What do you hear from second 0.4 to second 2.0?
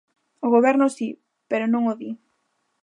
O Goberno si, pero non o